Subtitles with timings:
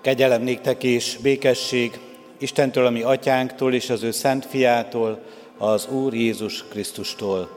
[0.00, 2.00] Kegyelem néktek és békesség
[2.38, 5.22] Istentől, ami atyánktól és az ő szent fiától,
[5.58, 7.48] az Úr Jézus Krisztustól.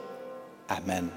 [0.78, 1.12] Amen.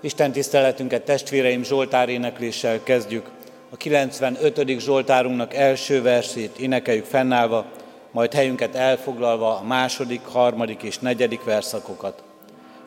[0.00, 3.30] Isten tiszteletünket testvéreim Zsoltár énekléssel kezdjük.
[3.70, 4.78] A 95.
[4.78, 7.66] Zsoltárunknak első versét énekeljük fennállva,
[8.10, 12.22] majd helyünket elfoglalva a második, harmadik és negyedik verszakokat.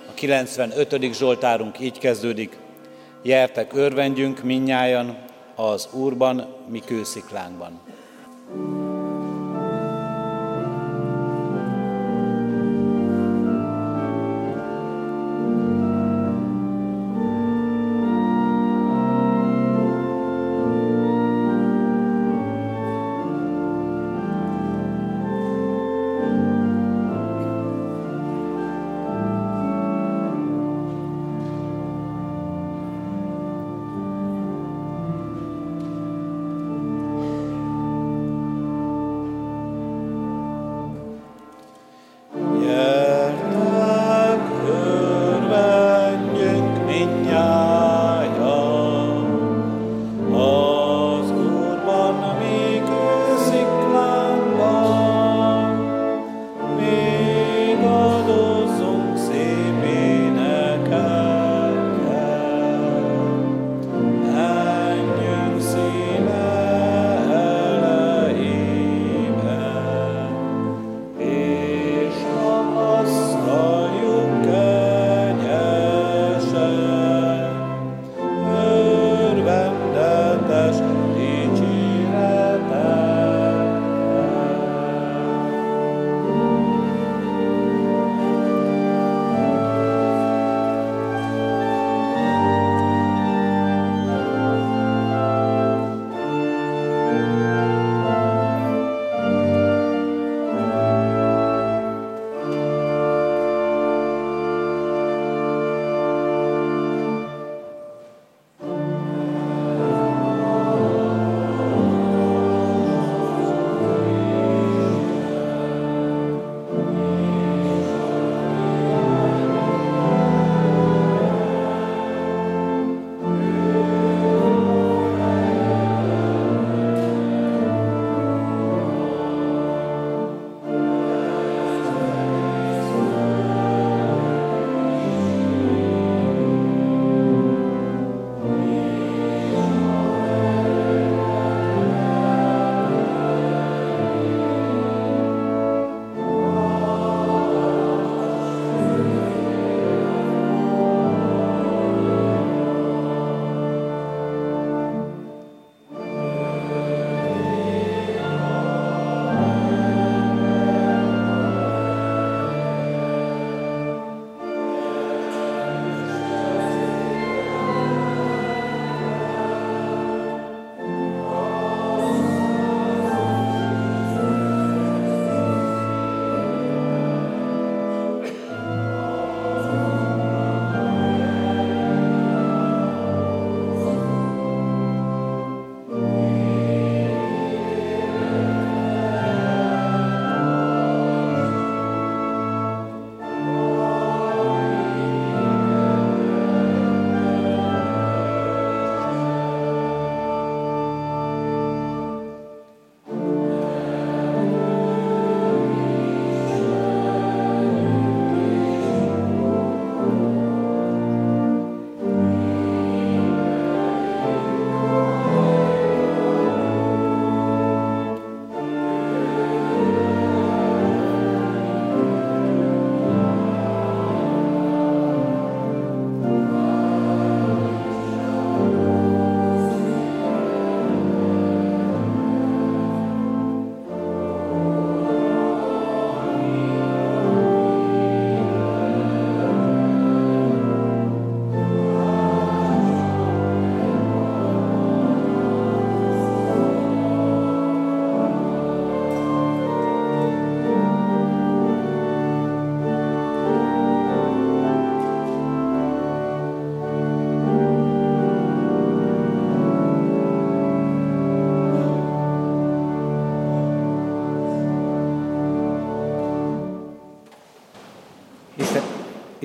[0.10, 1.14] A 95.
[1.14, 2.58] Zsoltárunk így kezdődik.
[3.22, 5.26] Jertek örvendjünk minnyájan
[5.58, 7.80] az Úrban, mi kősziklánkban.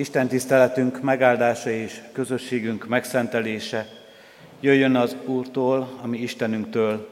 [0.03, 3.87] Isten tiszteletünk megáldása és közösségünk megszentelése
[4.59, 7.09] jöjjön az Úrtól, ami Istenünktől,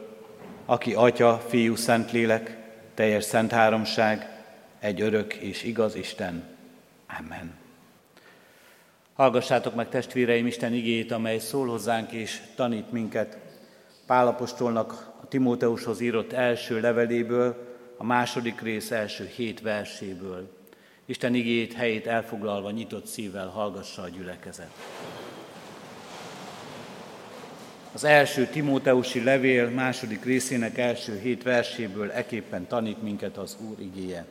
[0.66, 2.58] aki Atya, Fiú, Szentlélek,
[2.94, 4.30] teljes szent háromság,
[4.80, 6.44] egy örök és igaz Isten.
[7.20, 7.54] Amen.
[9.14, 13.38] Hallgassátok meg testvéreim Isten igét, amely szól hozzánk és tanít minket.
[14.06, 14.92] Pálapostolnak
[15.22, 20.60] a Timóteushoz írott első leveléből, a második rész első hét verséből.
[21.06, 24.72] Isten igét helyét elfoglalva nyitott szívvel hallgassa a gyülekezet.
[27.94, 34.26] Az első Timóteusi levél második részének első hét verséből eképpen tanít minket az Úr igéje.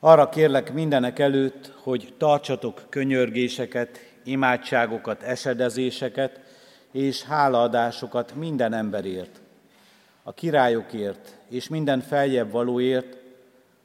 [0.00, 6.40] Arra kérlek mindenek előtt, hogy tartsatok könyörgéseket, imádságokat, esedezéseket
[6.92, 9.40] és hálaadásokat minden emberért,
[10.22, 13.21] a királyokért és minden feljebb valóért,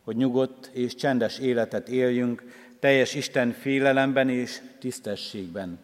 [0.08, 2.44] hogy nyugodt és csendes életet éljünk,
[2.80, 5.80] teljes Isten félelemben és tisztességben.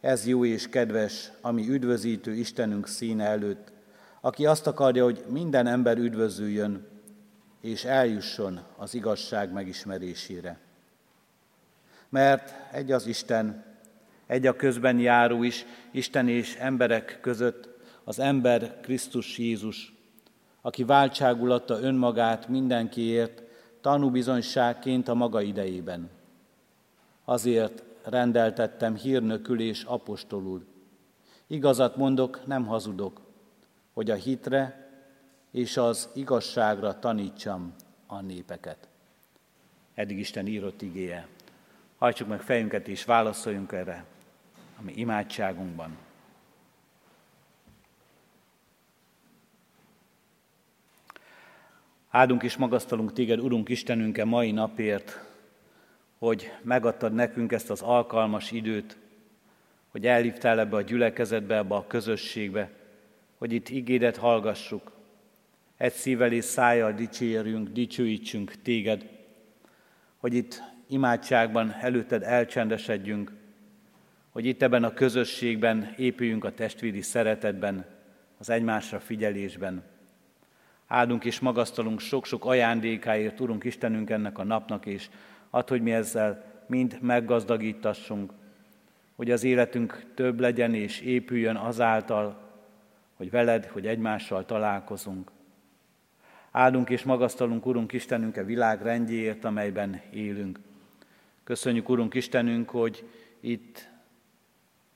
[0.00, 3.72] Ez jó és kedves, ami üdvözítő Istenünk színe előtt,
[4.20, 6.86] aki azt akarja, hogy minden ember üdvözüljön,
[7.60, 10.58] és eljusson az igazság megismerésére.
[12.08, 13.64] Mert egy az Isten,
[14.26, 17.68] egy a közben járó is, Isten és emberek között,
[18.04, 19.96] az ember Krisztus Jézus,
[20.68, 23.42] aki váltságulatta önmagát mindenkiért,
[23.80, 26.10] tanúbizonyságként a maga idejében.
[27.24, 30.66] Azért rendeltettem hírnökül és apostolul.
[31.46, 33.20] Igazat mondok, nem hazudok,
[33.92, 34.90] hogy a hitre
[35.50, 37.74] és az igazságra tanítsam
[38.06, 38.88] a népeket.
[39.94, 41.28] Eddig Isten írott igéje.
[41.98, 44.04] Hajtsuk meg fejünket és válaszoljunk erre,
[44.80, 46.07] ami imádságunkban.
[52.10, 55.20] Áldunk és magasztalunk téged, Urunk Istenünk, e mai napért,
[56.18, 58.98] hogy megadtad nekünk ezt az alkalmas időt,
[59.88, 62.70] hogy elhívtál ebbe a gyülekezetbe, ebbe a közösségbe,
[63.38, 64.92] hogy itt igédet hallgassuk,
[65.76, 69.08] egy szívvel és szájjal dicsérjünk, dicsőítsünk téged,
[70.16, 73.32] hogy itt imádságban előtted elcsendesedjünk,
[74.30, 77.86] hogy itt ebben a közösségben épüljünk a testvéri szeretetben,
[78.38, 79.82] az egymásra figyelésben.
[80.88, 85.08] Áldunk és magasztalunk sok-sok ajándékáért, Urunk Istenünk ennek a napnak, és
[85.50, 88.32] add, hogy mi ezzel mind meggazdagítassunk,
[89.16, 92.40] hogy az életünk több legyen és épüljön azáltal,
[93.16, 95.30] hogy veled, hogy egymással találkozunk.
[96.50, 100.60] Áldunk és magasztalunk, Urunk Istenünk, a világ rendjéért, amelyben élünk.
[101.44, 103.08] Köszönjük, Urunk Istenünk, hogy
[103.40, 103.88] itt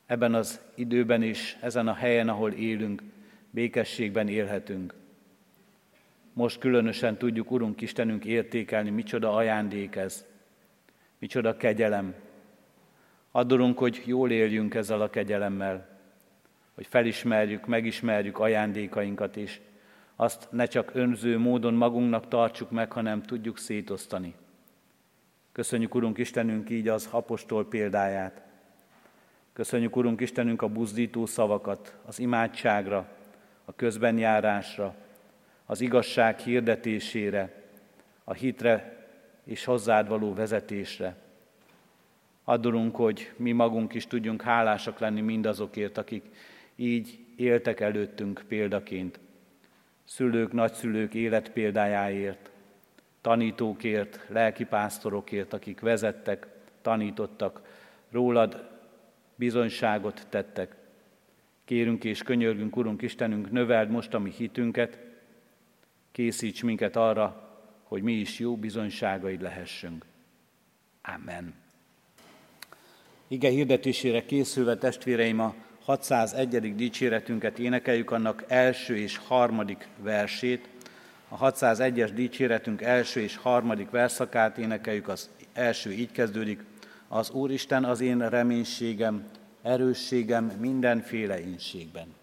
[0.06, 3.02] ebben az időben is, ezen a helyen, ahol élünk,
[3.50, 5.00] békességben élhetünk.
[6.32, 10.26] Most különösen tudjuk, Urunk Istenünk, értékelni, micsoda ajándék ez,
[11.18, 12.14] micsoda kegyelem.
[13.30, 15.98] Adorunk, hogy jól éljünk ezzel a kegyelemmel,
[16.74, 19.60] hogy felismerjük, megismerjük ajándékainkat is,
[20.16, 24.34] azt ne csak önző módon magunknak tartsuk meg, hanem tudjuk szétosztani.
[25.52, 28.42] Köszönjük, Urunk Istenünk, így az apostol példáját.
[29.52, 33.08] Köszönjük, Urunk Istenünk, a buzdító szavakat, az imádságra,
[33.64, 34.94] a közbenjárásra,
[35.72, 37.62] az igazság hirdetésére,
[38.24, 39.06] a hitre
[39.44, 41.16] és hozzád való vezetésre.
[42.44, 46.24] Adorunk, hogy mi magunk is tudjunk hálásak lenni mindazokért, akik
[46.76, 49.18] így éltek előttünk példaként
[50.04, 52.50] szülők, nagyszülők életpéldájáért,
[53.20, 56.46] tanítókért, lelkipásztorokért, akik vezettek,
[56.82, 57.60] tanítottak,
[58.10, 58.68] rólad
[59.34, 60.76] bizonyságot tettek.
[61.64, 65.10] Kérünk és könyörgünk, Urunk Istenünk, növeld most a mi hitünket,
[66.12, 67.50] készíts minket arra,
[67.82, 70.04] hogy mi is jó bizonyságaid lehessünk.
[71.02, 71.54] Amen.
[73.28, 75.54] Ige hirdetésére készülve testvéreim a
[75.84, 76.74] 601.
[76.74, 80.68] dicséretünket énekeljük, annak első és harmadik versét.
[81.28, 86.64] A 601-es dicséretünk első és harmadik verszakát énekeljük, az első így kezdődik.
[87.08, 89.24] Az Úristen az én reménységem,
[89.62, 92.21] erősségem mindenféle inségben.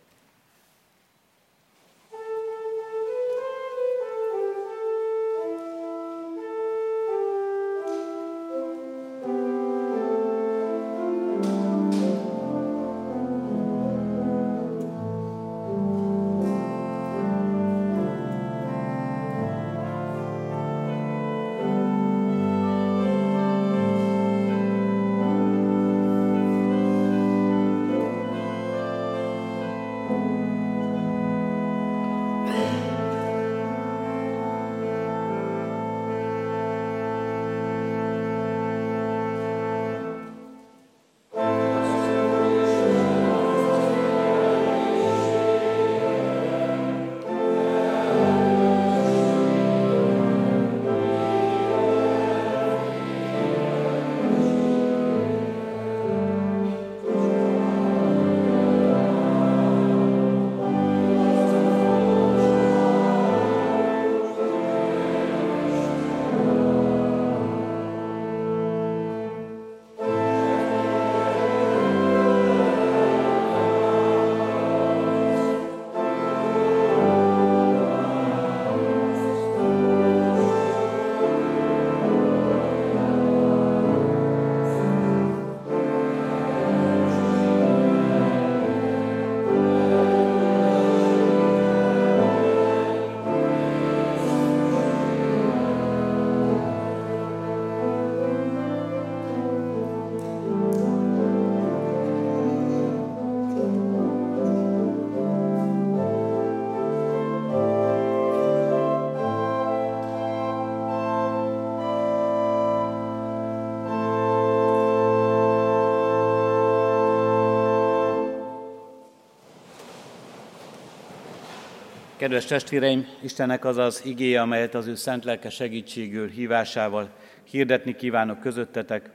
[122.20, 127.10] Kedves testvéreim, Istennek az az igéje, amelyet az ő szent lelke segítségül hívásával
[127.44, 129.10] hirdetni kívánok közöttetek,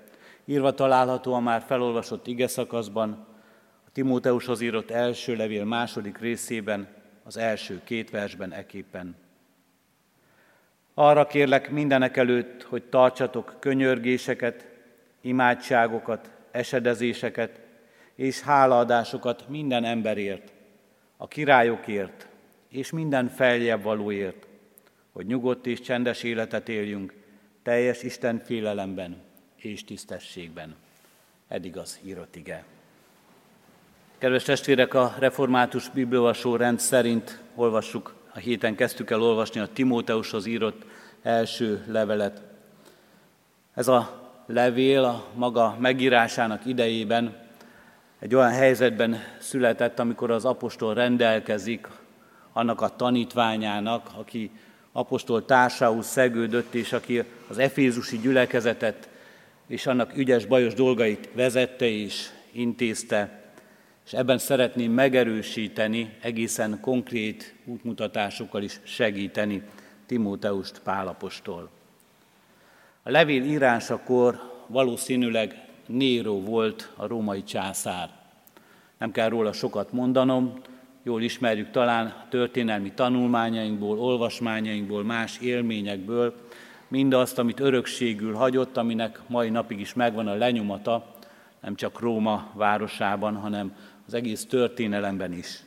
[0.45, 3.27] írva található a már felolvasott ige szakaszban,
[3.87, 6.89] a Timóteushoz írott első levél második részében,
[7.25, 9.17] az első két versben eképpen.
[10.95, 14.69] Arra kérlek mindenek előtt, hogy tartsatok könyörgéseket,
[15.21, 17.61] imádságokat, esedezéseket
[18.15, 20.53] és hálaadásokat minden emberért,
[21.17, 22.29] a királyokért
[22.75, 24.47] és minden feljebb valóért,
[25.13, 27.13] hogy nyugodt és csendes életet éljünk,
[27.63, 29.17] teljes Isten félelemben
[29.57, 30.75] és tisztességben.
[31.49, 32.65] Eddig az írott ige.
[34.19, 40.47] Kedves testvérek, a református bibliolvasó rend szerint olvassuk, a héten kezdtük el olvasni a Timóteushoz
[40.47, 40.83] írott
[41.23, 42.43] első levelet.
[43.75, 47.43] Ez a levél a maga megírásának idejében
[48.19, 51.89] egy olyan helyzetben született, amikor az apostol rendelkezik
[52.55, 54.51] annak a tanítványának, aki
[54.93, 59.09] apostol társául szegődött, és aki az efézusi gyülekezetet
[59.67, 63.43] és annak ügyes, bajos dolgait vezette és intézte,
[64.07, 69.63] és ebben szeretném megerősíteni, egészen konkrét útmutatásokkal is segíteni
[70.07, 71.71] Timóteust Pálapostól.
[73.03, 78.11] A levél írásakor valószínűleg Néró volt a római császár.
[78.99, 80.61] Nem kell róla sokat mondanom,
[81.05, 86.35] jól ismerjük talán történelmi tanulmányainkból, olvasmányainkból, más élményekből,
[86.89, 91.15] mindazt, amit örökségül hagyott, aminek mai napig is megvan a lenyomata,
[91.61, 95.63] nem csak Róma városában, hanem az egész történelemben is.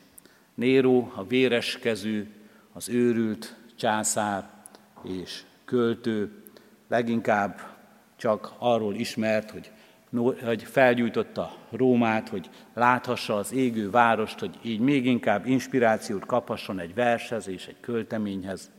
[0.54, 2.34] Néró, a véres kezű,
[2.74, 4.50] az őrült császár
[5.04, 6.44] és költő,
[6.88, 7.60] leginkább
[8.16, 9.72] csak arról ismert, hogy
[10.44, 16.94] hogy felgyújtotta Rómát, hogy láthassa az égő várost, hogy így még inkább inspirációt kaphasson egy
[16.94, 18.72] vershez és egy költeményhez.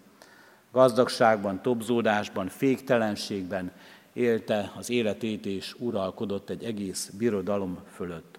[0.73, 3.73] Gazdagságban, tobzódásban, féktelenségben
[4.12, 8.38] élte az életét és uralkodott egy egész birodalom fölött.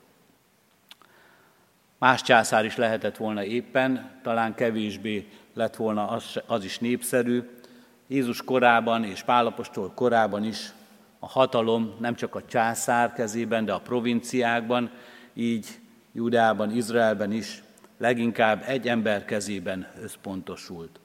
[1.98, 7.50] Más császár is lehetett volna éppen, talán kevésbé lett volna az, az is népszerű.
[8.08, 10.72] Jézus korában és Pálapostól korában is
[11.20, 14.92] a hatalom nem csak a császár kezében, de a provinciákban,
[15.34, 15.68] így
[16.12, 17.64] Judában, Izraelben is
[17.98, 21.00] leginkább egy ember kezében összpontosult.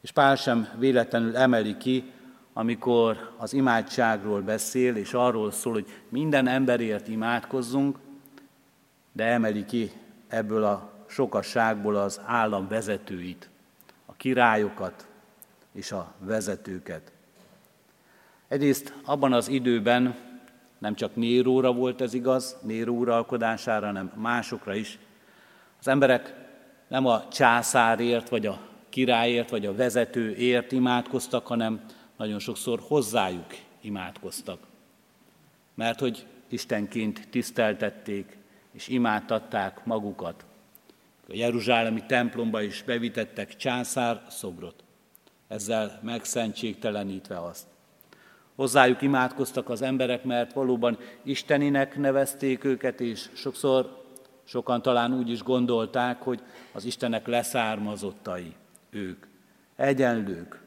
[0.00, 2.12] És Pál sem véletlenül emeli ki,
[2.52, 7.98] amikor az imádságról beszél, és arról szól, hogy minden emberért imádkozzunk,
[9.12, 9.90] de emeli ki
[10.28, 13.50] ebből a sokasságból az állam vezetőit,
[14.06, 15.06] a királyokat
[15.72, 17.12] és a vezetőket.
[18.48, 20.16] Egyrészt abban az időben
[20.78, 24.98] nem csak Néróra volt ez igaz, Néró uralkodására, hanem másokra is.
[25.78, 26.34] Az emberek
[26.88, 31.84] nem a császárért, vagy a királyért, vagy a vezetőért imádkoztak, hanem
[32.16, 33.46] nagyon sokszor hozzájuk
[33.80, 34.58] imádkoztak.
[35.74, 38.36] Mert hogy Istenként tiszteltették
[38.72, 40.44] és imádtatták magukat.
[41.28, 44.84] A Jeruzsálemi templomba is bevitettek császár szobrot,
[45.48, 47.66] ezzel megszentségtelenítve azt.
[48.56, 54.04] Hozzájuk imádkoztak az emberek, mert valóban Isteninek nevezték őket, és sokszor
[54.44, 58.54] sokan talán úgy is gondolták, hogy az Istenek leszármazottai
[58.90, 59.26] ők.
[59.76, 60.60] Egyenlők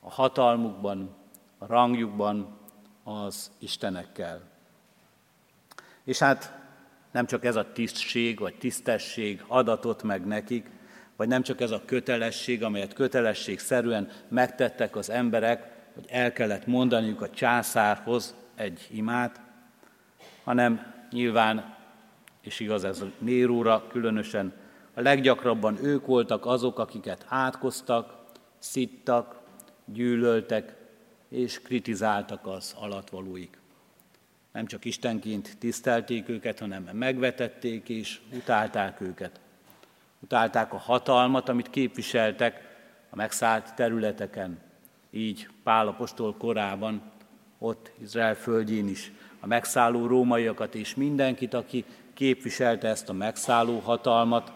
[0.00, 1.14] a hatalmukban,
[1.58, 2.58] a rangjukban
[3.04, 4.40] az Istenekkel.
[6.04, 6.58] És hát
[7.10, 10.70] nem csak ez a tisztség vagy tisztesség adatott meg nekik,
[11.16, 17.22] vagy nem csak ez a kötelesség, amelyet kötelességszerűen megtettek az emberek, hogy el kellett mondaniuk
[17.22, 19.40] a császárhoz egy imát,
[20.44, 21.74] hanem nyilván,
[22.40, 24.52] és igaz ez Néróra különösen,
[24.94, 28.24] a leggyakrabban ők voltak azok, akiket átkoztak,
[28.58, 29.40] szittak,
[29.84, 30.74] gyűlöltek
[31.28, 33.60] és kritizáltak az alatvalóik.
[34.52, 39.40] Nem csak Istenként tisztelték őket, hanem megvetették és utálták őket.
[40.20, 42.70] Utálták a hatalmat, amit képviseltek
[43.10, 44.58] a megszállt területeken,
[45.12, 47.02] így Pál apostol korában,
[47.58, 54.52] ott Izrael földjén is a megszálló rómaiakat és mindenkit, aki képviselte ezt a megszálló hatalmat,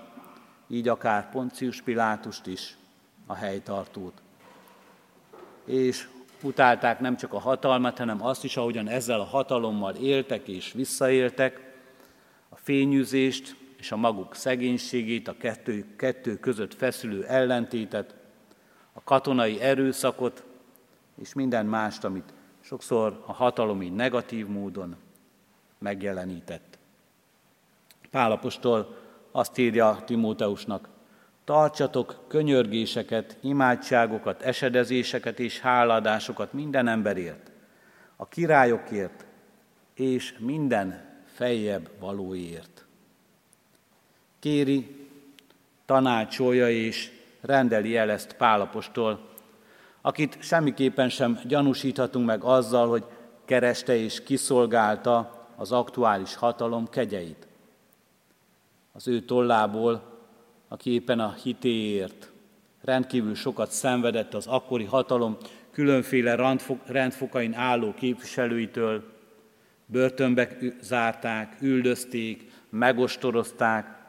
[0.69, 2.77] így akár Poncius Pilátust is,
[3.27, 4.23] a helytartót.
[5.65, 6.09] És
[6.43, 11.75] utálták nem csak a hatalmat, hanem azt is, ahogyan ezzel a hatalommal éltek és visszaéltek,
[12.49, 18.15] a fényűzést és a maguk szegénységét, a kettő, kettő között feszülő ellentétet,
[18.93, 20.45] a katonai erőszakot,
[21.17, 24.97] és minden mást, amit sokszor a hatalom így negatív módon
[25.79, 26.79] megjelenített.
[28.11, 28.97] Pálapostól
[29.31, 30.89] azt írja Timóteusnak,
[31.45, 37.51] tartsatok könyörgéseket, imádságokat, esedezéseket és háladásokat minden emberért,
[38.17, 39.25] a királyokért
[39.95, 42.87] és minden feljebb valóért.
[44.39, 45.09] Kéri,
[45.85, 49.29] tanácsolja és rendeli el ezt Pálapostól,
[50.07, 53.05] akit semmiképpen sem gyanúsíthatunk meg azzal, hogy
[53.45, 57.47] kereste és kiszolgálta az aktuális hatalom kegyeit.
[58.93, 60.03] Az ő tollából,
[60.69, 62.33] aki éppen a hitéért
[62.81, 65.37] rendkívül sokat szenvedett az akkori hatalom
[65.71, 69.05] különféle rendfokain álló képviselőitől,
[69.87, 70.49] börtönbe
[70.81, 74.05] zárták, üldözték, megostorozták,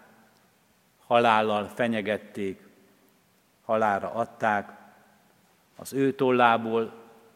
[1.08, 2.68] halállal fenyegették,
[3.62, 4.76] halára adták,
[5.77, 6.94] az ő tollából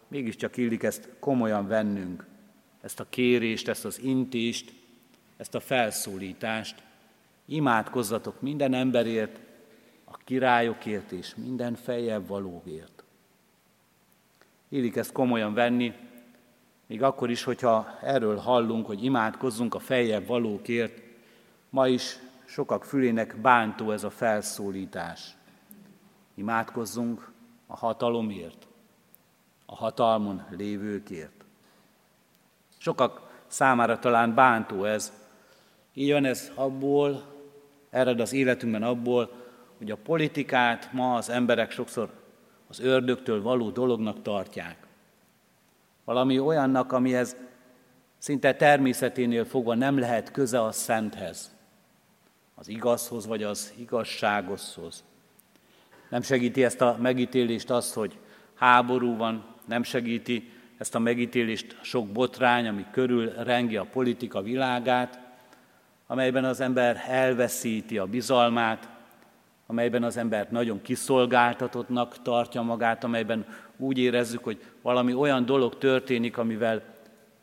[0.08, 2.26] mégiscsak illik ezt komolyan vennünk,
[2.82, 4.74] ezt a kérést, ezt az intést,
[5.38, 6.84] ezt a felszólítást.
[7.46, 9.40] Imádkozzatok minden emberért,
[10.06, 13.04] a királyokért és minden fejjel valóért.
[14.70, 15.94] Illik ezt komolyan venni,
[16.86, 21.02] még akkor is, hogyha erről hallunk, hogy imádkozzunk a fejjel valókért,
[21.70, 25.36] ma is sokak fülének bántó ez a felszólítás.
[26.36, 27.31] Imádkozzunk
[27.72, 28.68] a hatalomért,
[29.66, 31.46] a hatalmon lévőkért.
[32.78, 35.14] Sokak számára talán bántó ez.
[35.94, 37.24] Így van ez abból,
[37.90, 39.32] ered az életünkben abból,
[39.78, 42.10] hogy a politikát ma az emberek sokszor
[42.68, 44.88] az ördögtől való dolognak tartják.
[46.04, 47.36] Valami olyannak, amihez
[48.18, 51.56] szinte természeténél fogva nem lehet köze a szenthez,
[52.56, 55.04] az igazhoz vagy az igazságoshoz.
[56.12, 58.18] Nem segíti ezt a megítélést az, hogy
[58.56, 65.20] háború van, nem segíti ezt a megítélést sok botrány, ami körül rengi a politika világát,
[66.08, 68.90] amelyben az ember elveszíti a bizalmát,
[69.68, 73.46] amelyben az ember nagyon kiszolgáltatottnak tartja magát, amelyben
[73.78, 76.84] úgy érezzük, hogy valami olyan dolog történik, amivel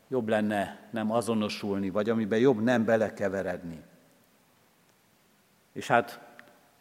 [0.07, 3.81] jobb lenne nem azonosulni, vagy amiben jobb nem belekeveredni.
[5.73, 6.28] És hát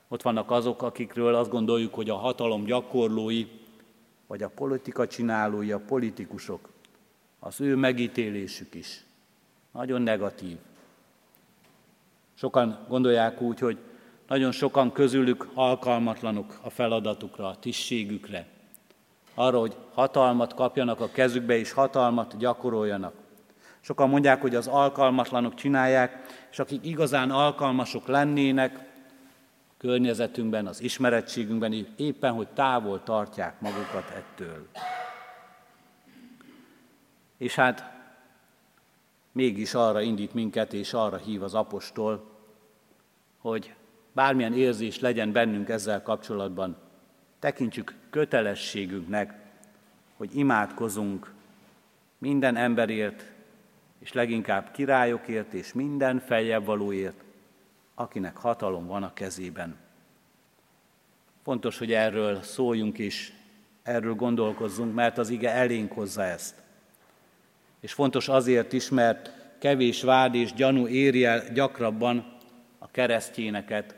[0.09, 3.47] ott vannak azok, akikről azt gondoljuk, hogy a hatalom gyakorlói,
[4.27, 6.69] vagy a politika csinálói, a politikusok,
[7.39, 9.05] az ő megítélésük is
[9.73, 10.57] nagyon negatív.
[12.35, 13.79] Sokan gondolják úgy, hogy
[14.29, 18.47] nagyon sokan közülük alkalmatlanok a feladatukra, a tisztségükre,
[19.35, 23.15] arra, hogy hatalmat kapjanak a kezükbe és hatalmat gyakoroljanak.
[23.81, 28.88] Sokan mondják, hogy az alkalmatlanok csinálják, és akik igazán alkalmasok lennének,
[29.79, 34.67] környezetünkben, az ismerettségünkben éppen, hogy távol tartják magukat ettől.
[37.37, 37.97] És hát
[39.33, 42.31] mégis arra indít minket, és arra hív az apostol,
[43.39, 43.75] hogy
[44.13, 46.77] bármilyen érzés legyen bennünk ezzel kapcsolatban,
[47.39, 49.35] tekintsük kötelességünknek,
[50.17, 51.33] hogy imádkozunk
[52.19, 53.25] minden emberért,
[53.99, 57.25] és leginkább királyokért és minden feljebb valóért,
[57.99, 59.77] akinek hatalom van a kezében.
[61.43, 63.33] Fontos, hogy erről szóljunk is,
[63.83, 66.55] erről gondolkozzunk, mert az ige elénk hozza ezt.
[67.81, 72.37] És fontos azért is, mert kevés vád és gyanú éri el gyakrabban
[72.79, 73.97] a keresztényeket,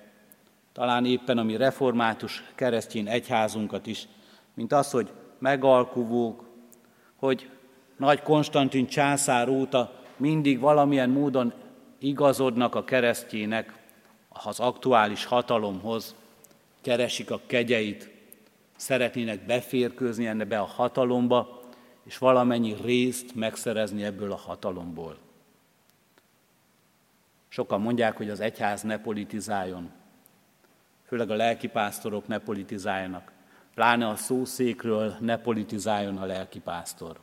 [0.72, 4.08] talán éppen a mi református keresztény egyházunkat is,
[4.54, 6.44] mint az, hogy megalkuvók,
[7.16, 7.50] hogy
[7.96, 11.52] nagy Konstantin császár óta mindig valamilyen módon
[11.98, 13.79] igazodnak a keresztjének
[14.32, 16.14] az aktuális hatalomhoz,
[16.80, 18.10] keresik a kegyeit,
[18.76, 21.60] szeretnének beférkőzni enne a hatalomba,
[22.02, 25.16] és valamennyi részt megszerezni ebből a hatalomból.
[27.48, 29.90] Sokan mondják, hogy az egyház ne politizáljon,
[31.06, 33.32] főleg a lelkipásztorok ne politizáljanak,
[33.74, 37.18] pláne a szószékről ne politizáljon a lelkipásztor.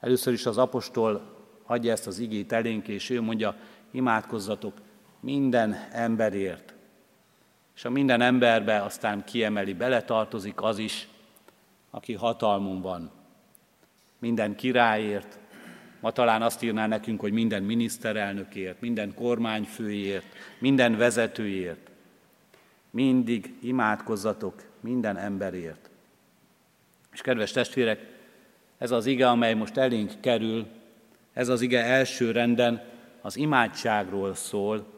[0.00, 1.34] Először is az apostol
[1.66, 3.56] adja ezt az igét elénk, és ő mondja,
[3.90, 4.72] imádkozzatok
[5.24, 6.74] minden emberért.
[7.76, 11.08] És a minden emberbe aztán kiemeli, beletartozik az is,
[11.90, 13.10] aki hatalmon van.
[14.18, 15.38] Minden királyért,
[16.00, 20.26] ma talán azt írná nekünk, hogy minden miniszterelnökért, minden kormányfőért,
[20.58, 21.90] minden vezetőért.
[22.90, 25.90] Mindig imádkozzatok minden emberért.
[27.12, 28.12] És kedves testvérek,
[28.78, 30.66] ez az ige, amely most elénk kerül,
[31.32, 32.82] ez az ige első renden
[33.20, 34.93] az imádságról szól,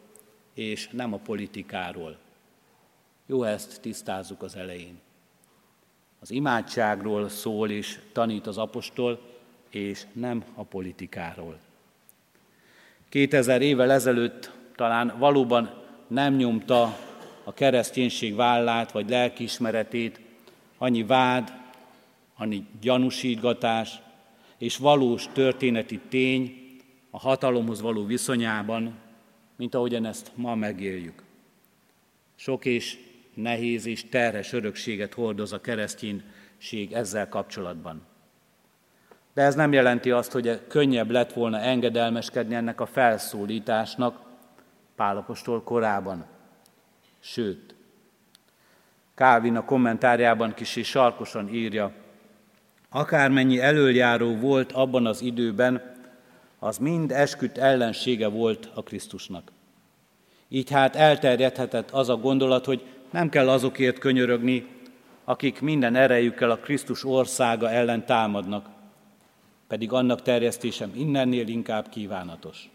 [0.56, 2.16] és nem a politikáról.
[3.26, 4.98] Jó, ezt tisztázzuk az elején.
[6.20, 9.20] Az imádságról szól és tanít az apostol,
[9.70, 11.58] és nem a politikáról.
[13.08, 16.98] 2000 évvel ezelőtt talán valóban nem nyomta
[17.44, 20.20] a kereszténység vállát vagy lelkiismeretét,
[20.78, 21.52] annyi vád,
[22.36, 24.00] annyi gyanúsítgatás
[24.58, 26.76] és valós történeti tény
[27.10, 29.04] a hatalomhoz való viszonyában,
[29.56, 31.22] mint ahogyan ezt ma megéljük.
[32.34, 32.98] Sok és
[33.34, 38.02] nehéz és terhes örökséget hordoz a kereszténység ezzel kapcsolatban.
[39.34, 44.24] De ez nem jelenti azt, hogy könnyebb lett volna engedelmeskedni ennek a felszólításnak
[44.94, 46.26] Pálapostól korában.
[47.20, 47.74] Sőt,
[49.14, 51.92] Kávin a kommentárjában kicsi sarkosan írja,
[52.88, 55.95] akármennyi előjáró volt abban az időben,
[56.58, 59.52] az mind esküdt ellensége volt a Krisztusnak.
[60.48, 64.66] Így hát elterjedhetett az a gondolat, hogy nem kell azokért könyörögni,
[65.24, 68.68] akik minden erejükkel a Krisztus országa ellen támadnak,
[69.66, 72.70] pedig annak terjesztésem innennél inkább kívánatos.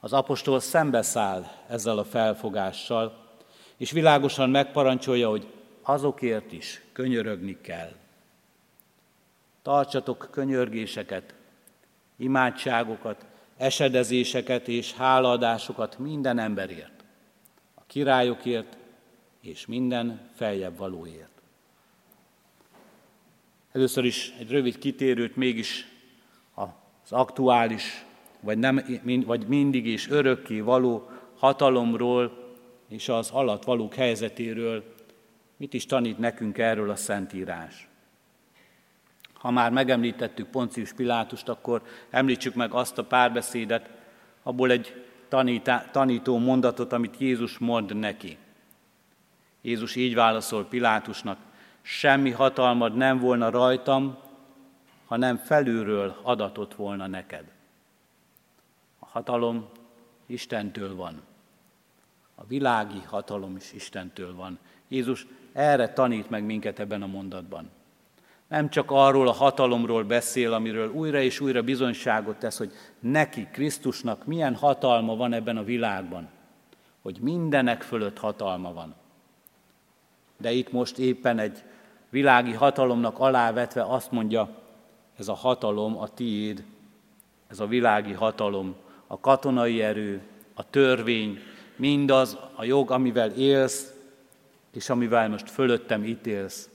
[0.00, 3.26] Az apostol szembeszáll ezzel a felfogással,
[3.76, 5.46] és világosan megparancsolja, hogy
[5.82, 7.92] azokért is könyörögni kell.
[9.62, 11.34] Tartsatok könyörgéseket,
[12.18, 13.26] imádságokat,
[13.56, 17.04] esedezéseket és hálaadásokat minden emberért,
[17.74, 18.76] a királyokért
[19.40, 21.30] és minden feljebb valóért.
[23.72, 25.86] Először is egy rövid kitérőt mégis
[26.54, 28.04] az aktuális,
[28.40, 28.84] vagy, nem,
[29.26, 32.46] vagy mindig és örökké való hatalomról
[32.88, 34.94] és az alatt valók helyzetéről,
[35.56, 37.87] mit is tanít nekünk erről a Szentírás.
[39.38, 43.90] Ha már megemlítettük Poncius Pilátust, akkor említsük meg azt a párbeszédet,
[44.42, 48.36] abból egy tanítá, tanító mondatot, amit Jézus mond neki.
[49.60, 51.38] Jézus így válaszol Pilátusnak,
[51.82, 54.18] semmi hatalmad nem volna rajtam,
[55.06, 57.44] ha nem felülről adatott volna neked.
[58.98, 59.68] A hatalom
[60.26, 61.22] Istentől van.
[62.34, 64.58] A világi hatalom is Istentől van.
[64.88, 67.70] Jézus erre tanít meg minket ebben a mondatban.
[68.48, 74.26] Nem csak arról a hatalomról beszél, amiről újra és újra bizonyságot tesz, hogy neki, Krisztusnak
[74.26, 76.28] milyen hatalma van ebben a világban,
[77.02, 78.94] hogy mindenek fölött hatalma van.
[80.36, 81.62] De itt most éppen egy
[82.10, 84.48] világi hatalomnak alávetve azt mondja,
[85.18, 86.64] ez a hatalom a tiéd,
[87.48, 88.74] ez a világi hatalom,
[89.06, 90.22] a katonai erő,
[90.54, 91.38] a törvény,
[91.76, 93.92] mindaz a jog, amivel élsz,
[94.72, 96.68] és amivel most fölöttem ítélsz,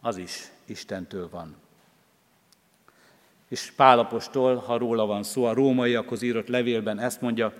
[0.00, 1.56] az is Istentől van.
[3.48, 7.52] És Pálapostól, ha róla van szó, a rómaiakhoz írott levélben ezt mondja,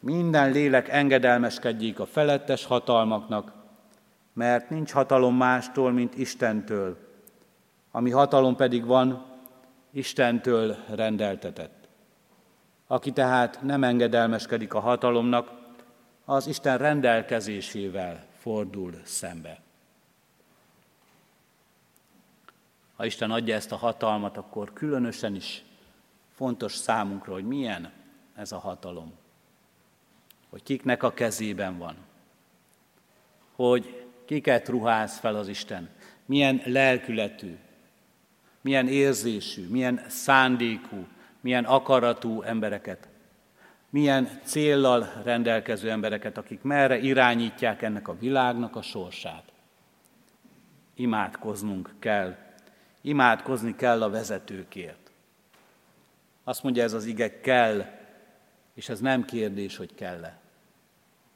[0.00, 3.52] minden lélek engedelmeskedjék a felettes hatalmaknak,
[4.32, 6.96] mert nincs hatalom mástól, mint Istentől,
[7.90, 9.24] ami hatalom pedig van,
[9.90, 11.88] Istentől rendeltetett.
[12.86, 15.50] Aki tehát nem engedelmeskedik a hatalomnak,
[16.24, 19.61] az Isten rendelkezésével fordul szembe.
[22.96, 25.64] Ha Isten adja ezt a hatalmat, akkor különösen is
[26.34, 27.92] fontos számunkra, hogy milyen
[28.34, 29.12] ez a hatalom.
[30.50, 31.96] Hogy kiknek a kezében van.
[33.54, 35.88] Hogy kiket ruház fel az Isten.
[36.26, 37.56] Milyen lelkületű,
[38.60, 41.06] milyen érzésű, milyen szándékú,
[41.40, 43.08] milyen akaratú embereket,
[43.90, 49.44] milyen céllal rendelkező embereket, akik merre irányítják ennek a világnak a sorsát.
[50.94, 52.36] Imádkoznunk kell
[53.02, 55.10] Imádkozni kell a vezetőkért.
[56.44, 57.84] Azt mondja ez az ige, kell,
[58.74, 60.40] és ez nem kérdés, hogy kell-e.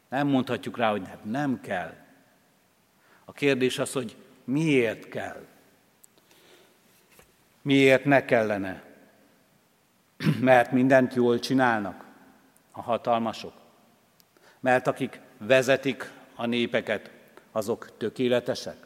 [0.09, 1.95] Nem mondhatjuk rá, hogy hát nem kell.
[3.25, 5.47] A kérdés az, hogy miért kell.
[7.63, 8.83] Miért ne kellene?
[10.41, 12.05] Mert mindent jól csinálnak
[12.71, 13.53] a hatalmasok.
[14.61, 17.11] Mert akik vezetik a népeket,
[17.53, 18.86] azok tökéletesek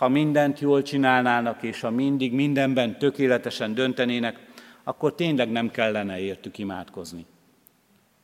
[0.00, 4.38] ha mindent jól csinálnának, és ha mindig mindenben tökéletesen döntenének,
[4.82, 7.26] akkor tényleg nem kellene értük imádkozni.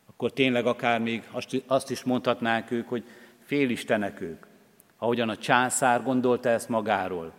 [0.07, 1.29] Akkor tényleg akár még
[1.67, 3.05] azt is mondhatnánk ők, hogy
[3.45, 4.47] félistenek ők,
[4.99, 7.33] ahogyan a császár gondolta ezt magáról,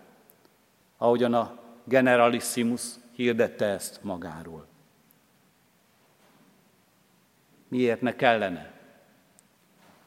[0.97, 2.81] ahogyan a generalissimus
[3.15, 4.67] hirdette ezt magáról.
[7.67, 8.71] Miért ne kellene?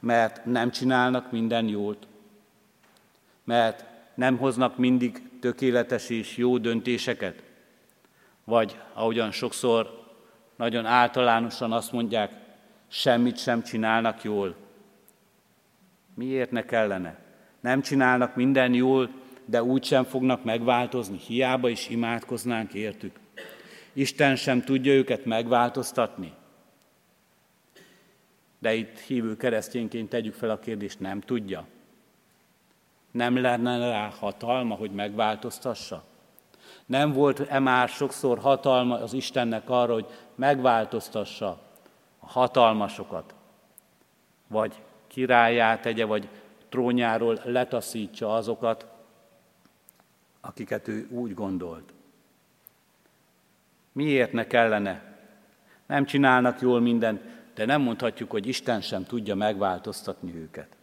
[0.01, 2.07] Mert nem csinálnak minden jót,
[3.45, 3.90] mert
[4.21, 7.43] nem hoznak mindig tökéletes és jó döntéseket?
[8.45, 10.07] Vagy ahogyan sokszor
[10.57, 12.33] nagyon általánosan azt mondják,
[12.89, 14.57] semmit sem csinálnak jól.
[16.15, 17.19] Miért ne kellene?
[17.61, 19.11] Nem csinálnak minden jól,
[19.45, 23.19] de úgy sem fognak megváltozni, hiába is imádkoznánk értük.
[23.93, 26.33] Isten sem tudja őket megváltoztatni.
[28.59, 31.67] De itt hívő keresztényként tegyük fel a kérdést, nem tudja.
[33.11, 36.05] Nem lenne rá hatalma, hogy megváltoztassa?
[36.87, 41.61] Nem volt-e már sokszor hatalma az Istennek arra, hogy megváltoztassa
[42.19, 43.35] a hatalmasokat?
[44.47, 46.29] Vagy királyát tegye, vagy
[46.69, 48.87] trónjáról letaszítsa azokat,
[50.41, 51.93] akiket ő úgy gondolt.
[53.93, 55.03] Miért ne kellene?
[55.87, 57.23] Nem csinálnak jól mindent,
[57.55, 60.77] de nem mondhatjuk, hogy Isten sem tudja megváltoztatni őket.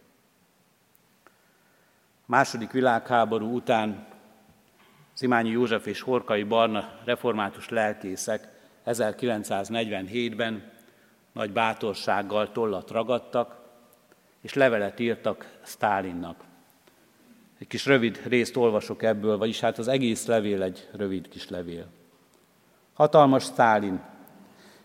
[2.28, 4.06] Második világháború után
[5.12, 8.48] Szimányi József és Horkai Barna református lelkészek
[8.86, 10.70] 1947-ben
[11.32, 13.56] nagy bátorsággal tollat ragadtak,
[14.40, 16.44] és levelet írtak Stálinnak.
[17.58, 21.86] Egy kis rövid részt olvasok ebből, vagyis hát az egész levél egy rövid kis levél.
[22.92, 24.00] Hatalmas Stálin,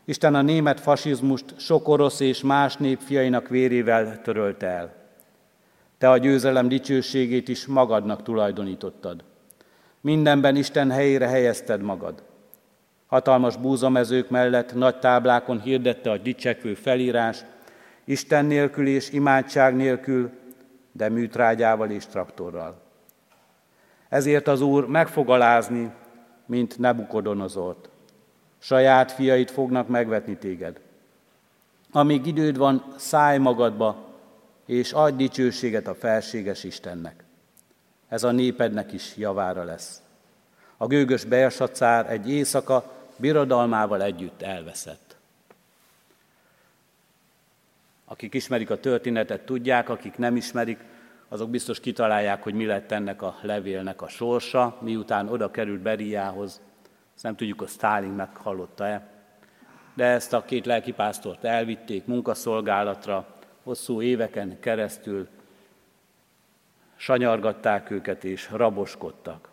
[0.05, 5.02] Isten a német fasizmust sok orosz és más nép fiainak vérével törölte el.
[6.03, 9.23] Te a győzelem dicsőségét is magadnak tulajdonítottad.
[10.01, 12.23] Mindenben Isten helyére helyezted magad.
[13.07, 17.45] Hatalmas búzamezők mellett nagy táblákon hirdette a dicsekvő felírás,
[18.03, 20.29] Isten nélkül és imádság nélkül,
[20.91, 22.81] de műtrágyával és traktorral.
[24.09, 25.91] Ezért az Úr meg fog alázni,
[26.45, 27.89] mint Nebukodonozort.
[28.59, 30.79] Saját fiait fognak megvetni téged.
[31.91, 34.11] Amíg időd van, szállj magadba,
[34.65, 37.23] és adj dicsőséget a felséges Istennek.
[38.07, 40.01] Ez a népednek is javára lesz.
[40.77, 45.15] A gőgös Bersacár egy éjszaka birodalmával együtt elveszett.
[48.05, 50.79] Akik ismerik a történetet, tudják, akik nem ismerik,
[51.27, 56.61] azok biztos kitalálják, hogy mi lett ennek a levélnek a sorsa, miután oda került Beriához.
[57.15, 59.07] Ezt nem tudjuk, hogy Stalin meghallotta-e.
[59.93, 63.27] De ezt a két lelkipásztort elvitték munkaszolgálatra,
[63.63, 65.27] hosszú éveken keresztül
[66.95, 69.49] sanyargatták őket és raboskodtak.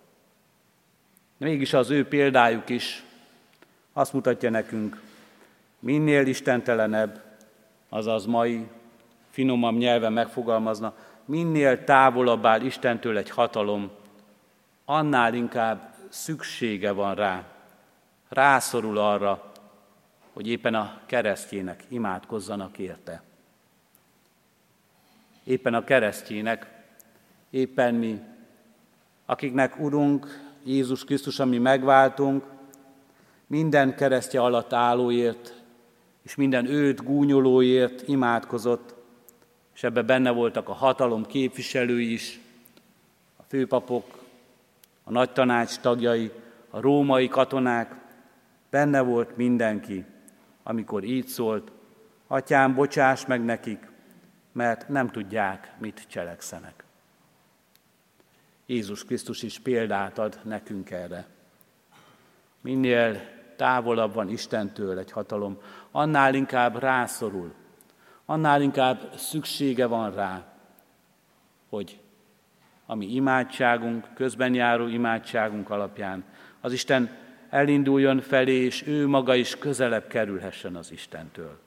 [1.36, 3.04] Mégis az ő példájuk is
[3.92, 5.00] azt mutatja nekünk,
[5.78, 7.22] minél istentelenebb,
[7.88, 8.66] azaz mai
[9.30, 10.94] finomabb nyelven megfogalmazna,
[11.24, 13.90] minél távolabb áll Istentől egy hatalom,
[14.84, 17.44] annál inkább szüksége van rá,
[18.28, 19.52] rászorul arra,
[20.32, 23.22] hogy éppen a keresztjének imádkozzanak érte.
[25.44, 26.66] Éppen a keresztjének,
[27.50, 28.20] éppen mi,
[29.26, 30.26] akiknek Urunk
[30.64, 32.44] Jézus Krisztus, ami megváltunk,
[33.46, 35.60] minden keresztje alatt állóért
[36.22, 38.94] és minden őt gúnyolóért imádkozott,
[39.74, 42.40] és ebbe benne voltak a hatalom képviselői is,
[43.36, 44.18] a főpapok,
[45.04, 46.30] a nagy tanács tagjai,
[46.70, 47.94] a római katonák,
[48.70, 50.04] benne volt mindenki,
[50.62, 51.72] amikor így szólt,
[52.26, 53.89] Atyám, bocsáss meg nekik,
[54.52, 56.84] mert nem tudják, mit cselekszenek.
[58.66, 61.26] Jézus Krisztus is példát ad nekünk erre.
[62.60, 63.20] Minél
[63.56, 65.58] távolabb van Istentől egy hatalom,
[65.90, 67.54] annál inkább rászorul,
[68.24, 70.44] annál inkább szüksége van rá,
[71.68, 72.00] hogy
[72.86, 76.24] a mi imádságunk, közben járó imádságunk alapján
[76.60, 77.16] az Isten
[77.50, 81.58] elinduljon felé, és ő maga is közelebb kerülhessen az Istentől.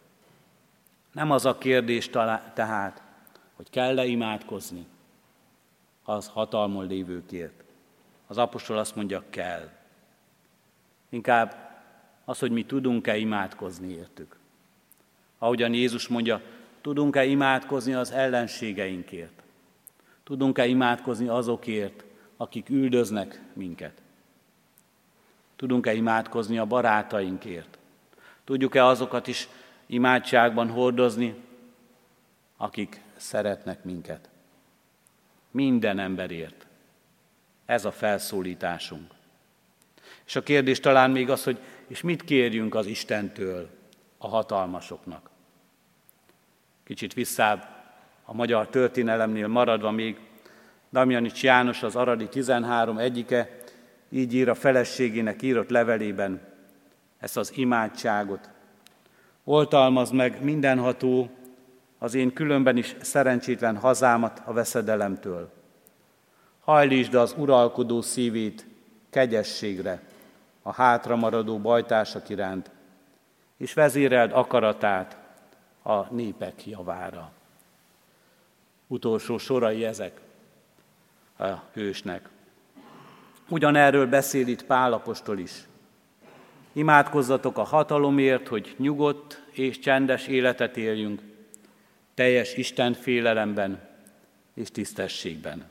[1.13, 2.09] Nem az a kérdés
[2.53, 3.01] tehát,
[3.55, 4.85] hogy kell-e imádkozni
[6.03, 7.63] az hatalmon lévőkért.
[8.27, 9.69] Az apostol azt mondja, kell.
[11.09, 11.55] Inkább
[12.25, 14.37] az, hogy mi tudunk-e imádkozni értük.
[15.37, 16.41] Ahogyan Jézus mondja,
[16.81, 19.43] tudunk-e imádkozni az ellenségeinkért?
[20.23, 22.03] Tudunk-e imádkozni azokért,
[22.37, 24.01] akik üldöznek minket?
[25.55, 27.77] Tudunk-e imádkozni a barátainkért?
[28.43, 29.47] Tudjuk-e azokat is
[29.93, 31.35] imádságban hordozni,
[32.57, 34.29] akik szeretnek minket?
[35.51, 36.67] Minden emberért.
[37.65, 39.11] Ez a felszólításunk.
[40.25, 43.69] És a kérdés talán még az, hogy és mit kérjünk az Istentől,
[44.17, 45.29] a hatalmasoknak.
[46.83, 47.67] Kicsit visszább
[48.25, 50.19] a magyar történelemnél maradva még
[50.91, 53.57] Damjanics János az Aradi 13 egyike
[54.09, 56.41] így ír a feleségének írott levelében
[57.19, 58.49] ezt az imádságot.
[59.43, 61.29] Oltalmazd meg mindenható
[61.97, 65.51] az én különben is szerencsétlen hazámat a veszedelemtől.
[66.59, 68.65] Hajlítsd az uralkodó szívét
[69.09, 70.01] kegyességre,
[70.61, 72.71] a hátramaradó bajtársak iránt,
[73.57, 75.17] és vezéreld akaratát
[75.83, 77.31] a népek javára.
[78.87, 80.21] Utolsó sorai ezek
[81.37, 82.29] a hősnek.
[83.49, 85.67] Ugyanerről beszél itt Pálapostól is.
[86.73, 91.21] Imádkozzatok a hatalomért, hogy nyugodt és csendes életet éljünk,
[92.13, 93.89] teljes Isten félelemben
[94.53, 95.65] és tisztességben.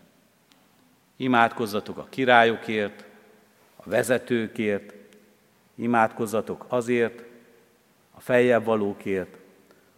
[1.16, 3.04] Imádkozzatok a királyokért,
[3.76, 4.94] a vezetőkért,
[5.74, 7.22] imádkozzatok azért,
[8.14, 9.36] a feljebb valókért,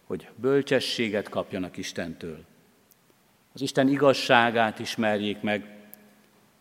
[0.05, 2.43] hogy bölcsességet kapjanak Istentől.
[3.53, 5.75] Az Isten igazságát ismerjék meg,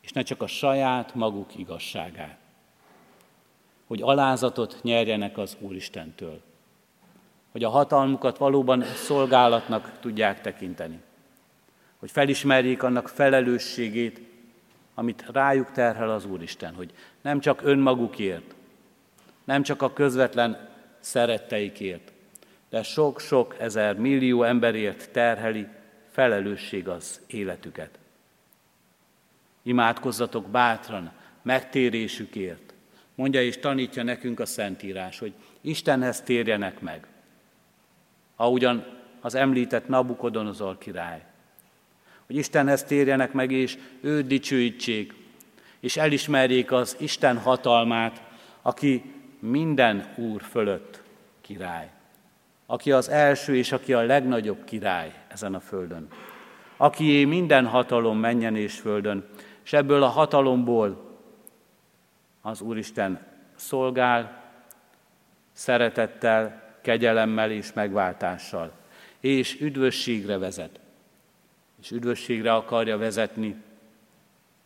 [0.00, 2.38] és ne csak a saját maguk igazságát.
[3.94, 6.40] Hogy alázatot nyerjenek az Úristentől.
[7.52, 11.00] Hogy a hatalmukat valóban szolgálatnak tudják tekinteni.
[11.98, 14.20] Hogy felismerjék annak felelősségét,
[14.94, 18.54] amit rájuk terhel az Úristen, hogy nem csak önmagukért,
[19.44, 20.68] nem csak a közvetlen
[21.00, 22.12] szeretteikért,
[22.68, 25.66] de sok-sok ezer millió emberért terheli
[26.10, 27.98] felelősség az életüket.
[29.62, 32.73] Imádkozzatok bátran, megtérésükért.
[33.14, 37.06] Mondja és tanítja nekünk a Szentírás, hogy Istenhez térjenek meg.
[38.36, 38.84] Ahogyan
[39.20, 41.22] az említett Nabukodonozor király.
[42.26, 45.14] Hogy Istenhez térjenek meg, és őt dicsőítsék,
[45.80, 48.22] és elismerjék az Isten hatalmát,
[48.62, 51.02] aki minden úr fölött
[51.40, 51.90] király.
[52.66, 56.08] Aki az első és aki a legnagyobb király ezen a földön.
[56.76, 59.24] Akié minden hatalom menjen és földön,
[59.64, 61.03] és ebből a hatalomból
[62.46, 63.20] az Úristen
[63.54, 64.42] szolgál,
[65.52, 68.72] szeretettel, kegyelemmel és megváltással,
[69.20, 70.80] és üdvösségre vezet.
[71.80, 73.56] És üdvösségre akarja vezetni,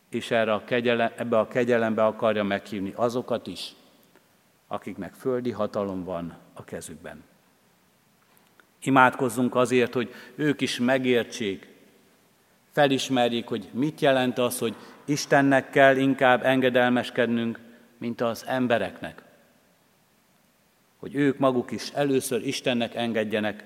[0.09, 3.75] és erre a kegyelem, ebbe a kegyelembe akarja meghívni azokat is,
[4.67, 7.23] akiknek földi hatalom van a kezükben.
[8.81, 11.67] Imádkozzunk azért, hogy ők is megértsék,
[12.71, 17.67] felismerjék, hogy mit jelent az, hogy Istennek kell inkább engedelmeskednünk,
[17.99, 19.21] mint az embereknek.
[20.97, 23.63] Hogy ők maguk is először Istennek engedjenek,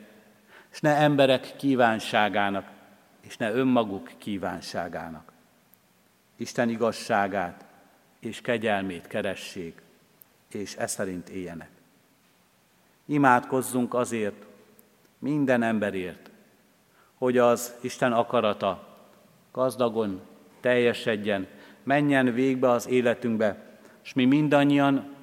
[0.72, 2.72] és ne emberek kívánságának,
[3.22, 5.32] és ne önmaguk kívánságának.
[6.36, 7.66] Isten igazságát
[8.20, 9.82] és kegyelmét keressék,
[10.52, 11.70] és e szerint éljenek.
[13.06, 14.46] Imádkozzunk azért,
[15.20, 16.30] minden emberért,
[17.18, 18.98] hogy az Isten akarata
[19.52, 20.22] gazdagon
[20.60, 21.48] teljesedjen,
[21.84, 23.73] menjen végbe az életünkbe,
[24.04, 25.16] és mi mindannyian,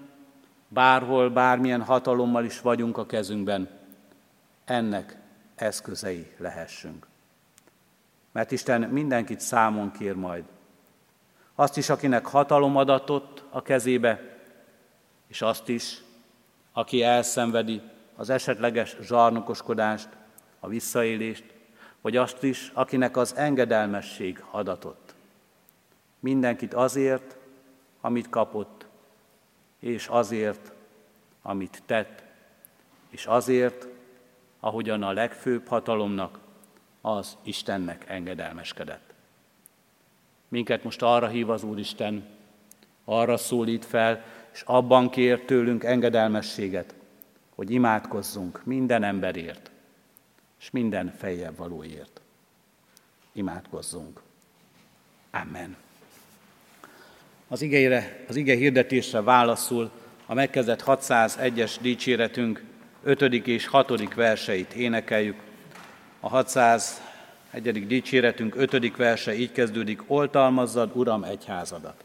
[0.68, 3.68] bárhol, bármilyen hatalommal is vagyunk a kezünkben,
[4.64, 5.18] ennek
[5.54, 7.06] eszközei lehessünk.
[8.32, 10.44] Mert Isten mindenkit számon kér majd.
[11.54, 14.38] Azt is, akinek hatalom adatott a kezébe,
[15.26, 16.02] és azt is,
[16.72, 17.82] aki elszenvedi
[18.16, 20.08] az esetleges zsarnokoskodást,
[20.60, 21.44] a visszaélést,
[22.00, 25.14] vagy azt is, akinek az engedelmesség adatott.
[26.20, 27.36] Mindenkit azért,
[28.00, 28.86] amit kapott,
[29.78, 30.72] és azért,
[31.42, 32.22] amit tett,
[33.10, 33.86] és azért,
[34.60, 36.38] ahogyan a legfőbb hatalomnak,
[37.00, 39.14] az Istennek engedelmeskedett.
[40.48, 42.26] Minket most arra hív az Úristen,
[43.04, 46.94] arra szólít fel, és abban kér tőlünk engedelmességet,
[47.54, 49.70] hogy imádkozzunk minden emberért,
[50.58, 52.20] és minden fejjel valóért.
[53.32, 54.22] Imádkozzunk.
[55.30, 55.76] Amen.
[57.52, 59.90] Az igére, az ige hirdetésre válaszul
[60.26, 62.64] a megkezdett 601-es dicséretünk
[63.02, 63.22] 5.
[63.46, 64.14] és 6.
[64.14, 65.36] verseit énekeljük.
[66.20, 67.86] A 601.
[67.86, 68.96] dicséretünk 5.
[68.96, 72.04] verse így kezdődik, oltalmazzad, Uram, egyházadat.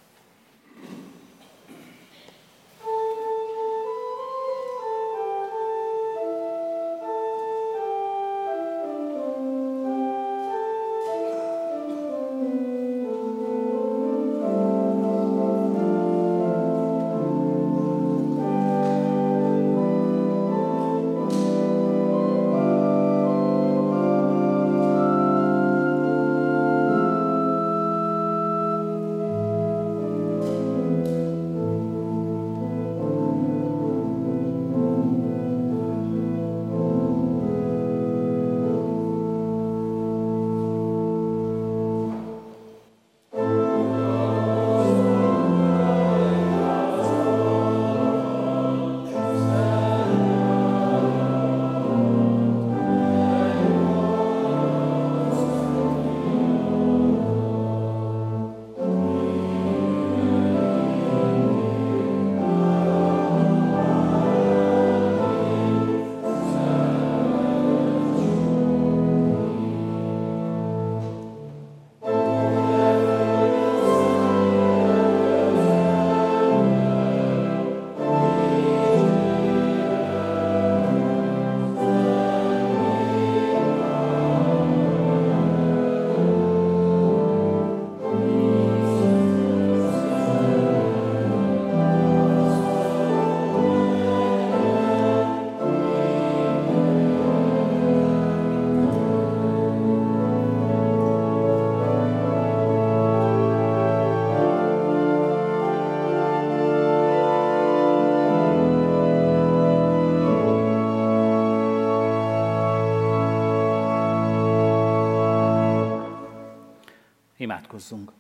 [117.45, 118.11] Imádkozzunk!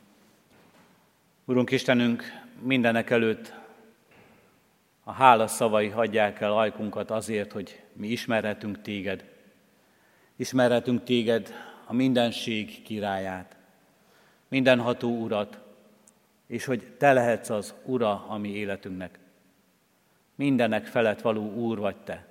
[1.45, 2.23] Urunk Istenünk,
[2.59, 3.53] mindenek előtt
[5.03, 9.25] a hála szavai hagyják el ajkunkat azért, hogy mi ismerhetünk téged.
[10.35, 11.53] Ismerhetünk téged,
[11.85, 13.55] a mindenség királyát,
[14.47, 15.59] mindenható urat,
[16.47, 19.19] és hogy te lehetsz az ura a mi életünknek.
[20.35, 22.27] Mindenek felett való úr vagy te.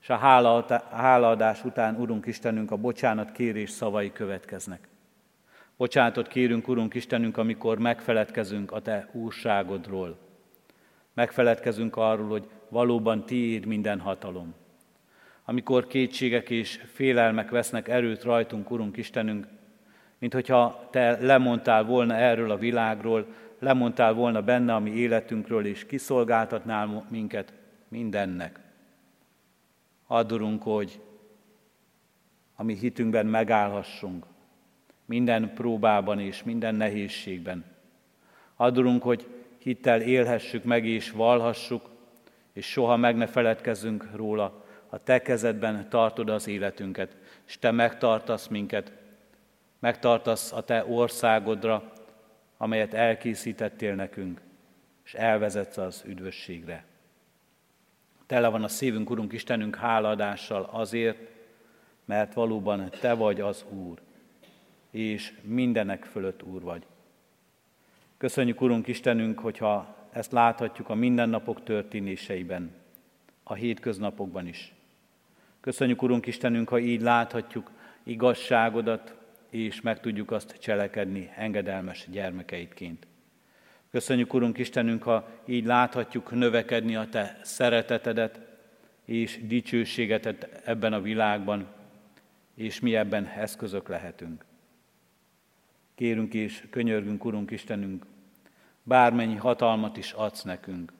[0.00, 0.16] És a
[0.90, 4.90] hálaadás után, Urunk Istenünk, a bocsánat kérés szavai következnek.
[5.82, 10.18] Bocsánatot kérünk, Urunk Istenünk, amikor megfeledkezünk a Te úrságodról.
[11.14, 14.54] Megfeledkezünk arról, hogy valóban Tiéd minden hatalom.
[15.44, 19.46] Amikor kétségek és félelmek vesznek erőt rajtunk, Urunk Istenünk,
[20.18, 23.26] mint hogyha Te lemondtál volna erről a világról,
[23.58, 27.52] lemondtál volna benne a mi életünkről, és kiszolgáltatnál minket
[27.88, 28.60] mindennek.
[30.06, 31.00] Addurunk, hogy
[32.54, 34.30] a mi hitünkben megállhassunk,
[35.12, 37.64] minden próbában és minden nehézségben.
[38.56, 39.26] Adulunk, hogy
[39.58, 41.90] hittel élhessük meg és valhassuk,
[42.52, 44.64] és soha meg ne feledkezzünk róla.
[44.88, 48.92] A Te kezedben tartod az életünket, és Te megtartasz minket,
[49.78, 51.92] megtartasz a Te országodra,
[52.56, 54.40] amelyet elkészítettél nekünk,
[55.04, 56.84] és elvezetsz az üdvösségre.
[58.26, 61.18] Tele van a szívünk, Urunk Istenünk, háladással azért,
[62.04, 63.98] mert valóban Te vagy az Úr
[64.92, 66.86] és mindenek fölött Úr vagy.
[68.16, 72.70] Köszönjük, Urunk Istenünk, hogyha ezt láthatjuk a mindennapok történéseiben,
[73.42, 74.72] a hétköznapokban is.
[75.60, 77.70] Köszönjük, Urunk Istenünk, ha így láthatjuk
[78.02, 79.14] igazságodat,
[79.50, 83.06] és meg tudjuk azt cselekedni engedelmes gyermekeidként.
[83.90, 88.40] Köszönjük, Urunk Istenünk, ha így láthatjuk növekedni a Te szeretetedet
[89.04, 91.66] és dicsőségetet ebben a világban,
[92.54, 94.44] és mi ebben eszközök lehetünk.
[96.02, 98.06] Kérünk és könyörgünk, Urunk Istenünk,
[98.82, 100.92] bármennyi hatalmat is adsz nekünk,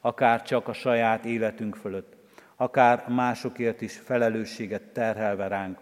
[0.00, 2.16] akár csak a saját életünk fölött,
[2.56, 5.78] akár másokért is felelősséget terhelve ránk.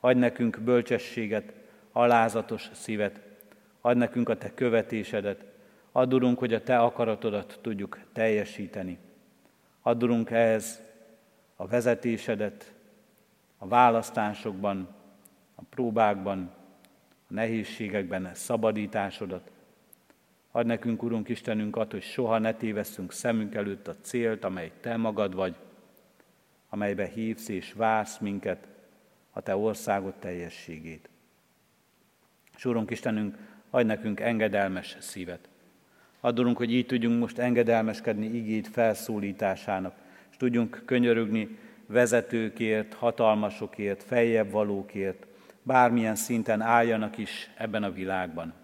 [0.00, 1.52] Adj nekünk bölcsességet,
[1.92, 3.20] alázatos szívet,
[3.80, 5.44] adj nekünk a Te követésedet,
[5.92, 8.98] add hogy a Te akaratodat tudjuk teljesíteni.
[9.82, 10.82] Add ehhez
[11.56, 12.74] a vezetésedet,
[13.58, 14.88] a választásokban,
[15.54, 16.55] a próbákban,
[17.28, 19.50] a nehézségekben szabadításodat.
[20.50, 24.96] Add nekünk, Urunk Istenünk, att, hogy soha ne tévesszünk szemünk előtt a célt, amely Te
[24.96, 25.54] magad vagy,
[26.68, 28.68] amelybe hívsz és vársz minket,
[29.30, 31.08] a Te országod teljességét.
[32.56, 33.36] És Urunk Istenünk,
[33.70, 35.48] adj nekünk engedelmes szívet.
[36.20, 39.94] Adorunk, hogy így tudjunk most engedelmeskedni igét felszólításának,
[40.30, 45.26] és tudjunk könyörögni vezetőkért, hatalmasokért, feljebb valókért,
[45.66, 48.54] bármilyen szinten álljanak is ebben a világban.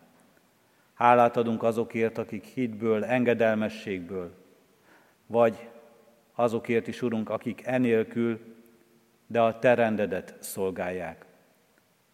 [0.95, 4.35] Hálát adunk azokért, akik hitből, engedelmességből,
[5.27, 5.69] vagy
[6.35, 8.41] azokért is, Urunk, akik enélkül,
[9.27, 11.25] de a Te rendedet szolgálják,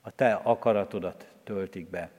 [0.00, 2.10] a Te akaratodat töltik be.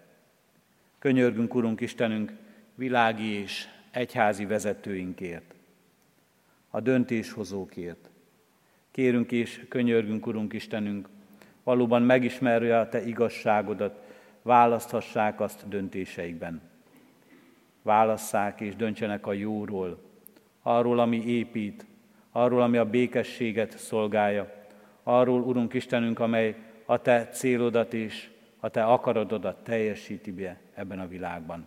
[1.00, 2.34] Könyörgünk, Urunk Istenünk,
[2.76, 5.56] világi és egyházi vezetőinkért,
[6.70, 8.10] a döntéshozókért.
[8.92, 11.08] Kérünk és könyörgünk, Urunk Istenünk,
[11.70, 14.00] valóban megismerje a Te igazságodat,
[14.42, 16.62] választhassák azt döntéseikben.
[17.82, 20.02] Válasszák és döntsenek a jóról,
[20.62, 21.86] arról, ami épít,
[22.32, 24.54] arról, ami a békességet szolgálja,
[25.04, 26.56] arról, Urunk Istenünk, amely
[26.86, 31.66] a Te célodat és a Te akaratodat teljesíti be ebben a világban.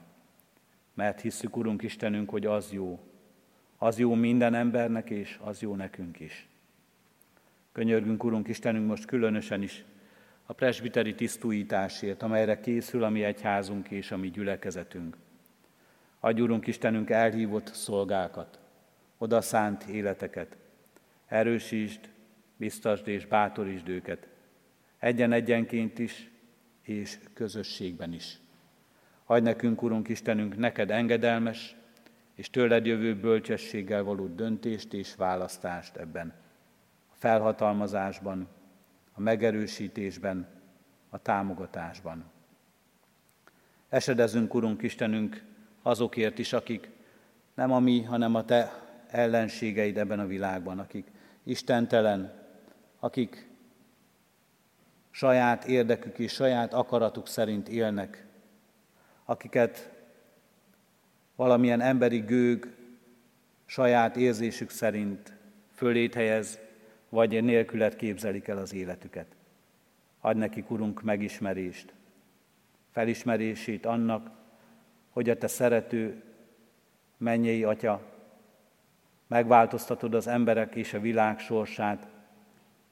[0.95, 3.01] Mert hisszük, Urunk Istenünk, hogy az jó.
[3.79, 6.49] Az jó minden embernek, és az jó nekünk is.
[7.73, 9.85] Könyörgünk, Urunk Istenünk, most különösen is
[10.53, 15.17] a presbiteri tisztújításért, amelyre készül a mi egyházunk és a mi gyülekezetünk.
[16.21, 18.59] Adj, Urunk Istenünk, elhívott szolgákat,
[19.19, 20.57] odaszánt életeket,
[21.27, 22.01] erősítsd,
[22.57, 24.29] biztasd és bátorítsd őket,
[24.99, 26.31] egyen-egyenként is,
[26.83, 28.39] és közösségben is.
[29.25, 31.77] Adj nekünk, Urunk Istenünk, neked engedelmes
[32.35, 36.35] és tőled jövő bölcsességgel való döntést és választást ebben
[37.13, 38.49] felhatalmazásban,
[39.13, 40.47] a megerősítésben,
[41.11, 42.25] a támogatásban.
[43.89, 45.45] Esedezünk, Urunk Istenünk,
[45.83, 46.91] azokért is, akik
[47.55, 51.07] nem a mi, hanem a Te ellenségeid ebben a világban, akik
[51.43, 52.33] istentelen,
[53.01, 53.49] akik
[55.11, 58.27] saját érdekük és saját akaratuk szerint élnek,
[59.25, 59.91] akiket
[61.37, 62.77] valamilyen emberi gőg
[63.67, 65.33] saját érzésük szerint
[65.75, 66.59] fölét helyez,
[67.13, 69.27] vagy nélkület képzelik el az életüket.
[70.21, 71.93] Adj nekik, Urunk, megismerést.
[72.91, 74.31] felismerését annak,
[75.11, 76.23] hogy a te szerető
[77.17, 78.03] mennyei Atya,
[79.27, 82.09] megváltoztatod az emberek és a világ sorsát,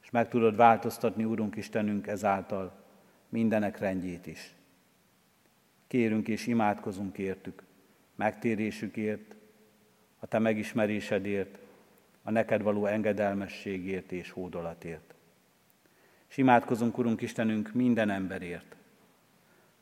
[0.02, 2.72] és meg tudod változtatni, Úrunk Istenünk, ezáltal
[3.28, 4.54] mindenek rendjét is.
[5.86, 7.62] Kérünk és imádkozunk értük,
[8.14, 9.34] megtérésükért,
[10.18, 11.59] a Te megismerésedért,
[12.30, 15.14] a neked való engedelmességért és hódolatért.
[16.28, 18.76] És imádkozunk, Urunk Istenünk, minden emberért.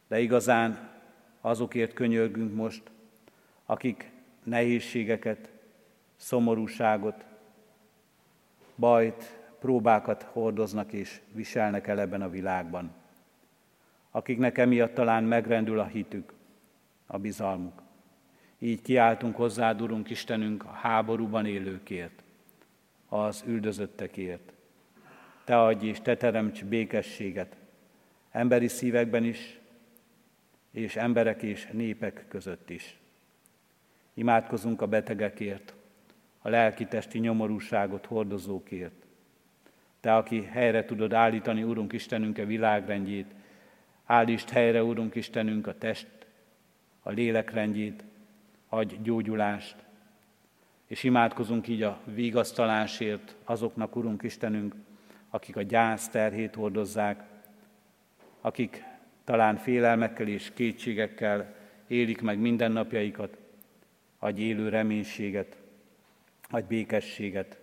[0.07, 0.90] De igazán
[1.40, 2.82] azokért könyörgünk most,
[3.66, 4.11] akik
[4.42, 5.51] nehézségeket,
[6.16, 7.24] szomorúságot,
[8.76, 12.90] bajt, próbákat hordoznak és viselnek el ebben a világban.
[14.11, 16.32] Akiknek emiatt talán megrendül a hitük,
[17.07, 17.82] a bizalmuk.
[18.59, 22.22] Így kiáltunk hozzád, Urunk Istenünk, a háborúban élőkért,
[23.09, 24.52] az üldözöttekért.
[25.44, 27.56] Te adj és Te teremts békességet
[28.30, 29.59] emberi szívekben is,
[30.70, 32.98] és emberek és népek között is.
[34.14, 35.74] Imádkozunk a betegekért,
[36.38, 39.06] a lelki-testi nyomorúságot hordozókért.
[40.00, 43.34] Te, aki helyre tudod állítani, Urunk Istenünk, a világrendjét,
[44.04, 46.09] állítsd helyre, Urunk Istenünk, a test,
[47.02, 48.04] a lélekrendjét,
[48.68, 49.76] adj gyógyulást,
[50.89, 54.74] és imádkozunk így a vigasztalásért azoknak, Urunk Istenünk,
[55.30, 57.24] akik a gyász terhét hordozzák,
[58.41, 58.84] akik
[59.24, 61.55] talán félelmekkel és kétségekkel
[61.86, 63.36] élik meg mindennapjaikat,
[64.18, 65.57] adj élő reménységet,
[66.51, 67.59] adj békességet,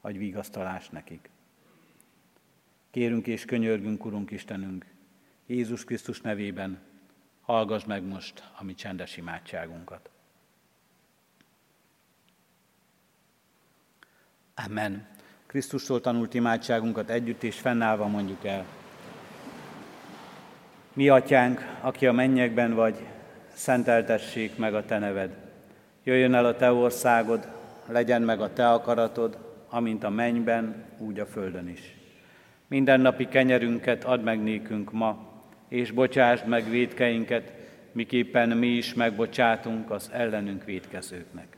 [0.00, 1.30] adj vigasztalást nekik.
[2.90, 4.86] Kérünk és könyörgünk, Urunk Istenünk,
[5.46, 6.78] Jézus Krisztus nevében,
[7.40, 10.13] hallgass meg most a mi csendes imádságunkat.
[14.54, 15.06] Amen.
[15.46, 18.64] Krisztustól tanult imádságunkat együtt és fennállva mondjuk el.
[20.92, 23.06] Mi atyánk, aki a mennyekben vagy,
[23.52, 25.36] szenteltessék meg a te neved.
[26.04, 27.48] Jöjjön el a te országod,
[27.86, 29.38] legyen meg a te akaratod,
[29.68, 31.96] amint a mennyben, úgy a földön is.
[32.66, 37.52] Minden napi kenyerünket add meg nékünk ma, és bocsásd meg védkeinket,
[37.92, 41.56] miképpen mi is megbocsátunk az ellenünk védkezőknek.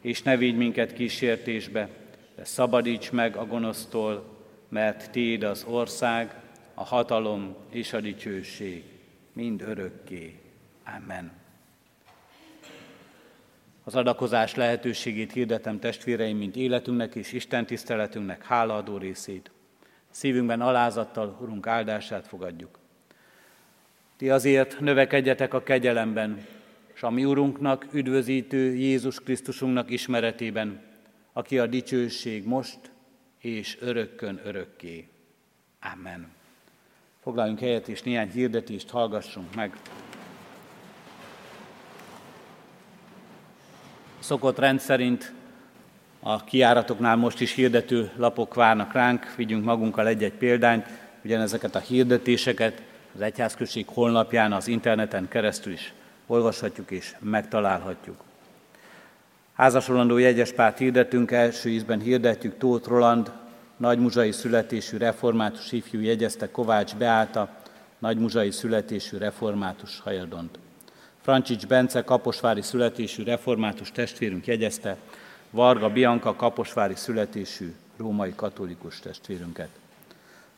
[0.00, 1.88] És ne vigy minket kísértésbe,
[2.40, 4.24] de szabadíts meg a gonosztól,
[4.68, 6.34] mert Téd az ország,
[6.74, 8.84] a hatalom és a dicsőség
[9.32, 10.38] mind örökké.
[10.96, 11.32] Amen.
[13.84, 19.50] Az adakozás lehetőségét hirdetem testvéreim, mint életünknek és Isten tiszteletünknek hálaadó részét.
[20.10, 22.78] Szívünkben alázattal Urunk áldását fogadjuk.
[24.16, 26.46] Ti azért növekedjetek a kegyelemben,
[26.94, 30.88] és a mi Urunknak, üdvözítő Jézus Krisztusunknak ismeretében,
[31.32, 32.78] aki a dicsőség most
[33.38, 35.08] és örökkön örökké.
[35.94, 36.28] Amen.
[37.22, 39.76] Foglaljunk helyet, és néhány hirdetést hallgassunk meg.
[44.18, 45.32] Szokott rendszerint
[46.20, 50.86] a kiáratoknál most is hirdető lapok várnak ránk, vigyünk magunkkal egy-egy példányt,
[51.24, 52.82] ugyanezeket a hirdetéseket
[53.14, 55.92] az Egyházközség honlapján, az interneten keresztül is
[56.26, 58.29] olvashatjuk és megtalálhatjuk.
[59.60, 63.32] Házasolandó jegyespárt hirdetünk, első ízben hirdetjük Tóth Roland,
[63.76, 67.48] nagymuzsai születésű református ifjú jegyezte Kovács Beáta,
[67.98, 70.58] nagymuzsai születésű református hajadont.
[71.20, 74.96] Francsics Bence, kaposvári születésű református testvérünk jegyezte
[75.50, 79.68] Varga Bianca, kaposvári születésű római katolikus testvérünket.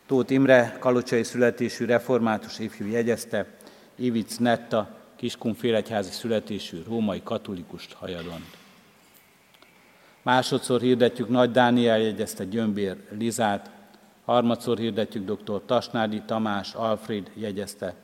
[0.07, 3.47] Tóth Imre, kalocsai születésű református ifjú jegyezte
[3.95, 8.61] Ivic Netta, Kiskunfélegyházi születésű római katolikus hajadont.
[10.23, 13.71] Másodszor hirdetjük Nagy Dániel jegyezte Gyömbér Lizát,
[14.25, 15.63] harmadszor hirdetjük dr.
[15.67, 17.95] Tasnádi Tamás Alfred jegyezte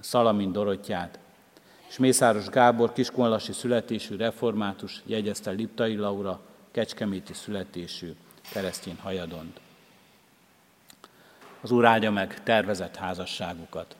[0.00, 1.18] Szalamin Dorottyát,
[1.88, 8.14] és Mészáros Gábor kiskonlasi születésű református jegyezte Liptai Laura kecskeméti születésű
[8.52, 9.60] keresztény hajadont.
[11.60, 13.96] Az Úr áldja meg tervezett házasságukat.